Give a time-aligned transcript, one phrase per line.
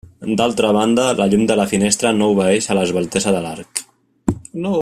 [0.39, 3.87] D'altra banda, la llum de la finestra no obeeix a l'esveltesa de l'arc.